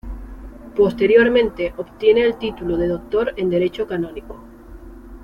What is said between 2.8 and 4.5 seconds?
Doctor en Derecho canónico.